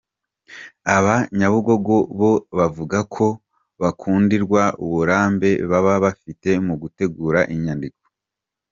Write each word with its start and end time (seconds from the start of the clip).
Aba 0.95 1.15
Nyabugogo 1.37 1.97
bo 2.19 2.31
bavuga 2.57 2.97
ko 3.15 3.27
bakundirwa 3.81 4.63
uburambe 4.83 5.49
baba 5.69 5.93
bafite 6.05 6.49
mu 6.65 6.73
gutegura 6.81 7.39
inyandiko. 7.55 8.03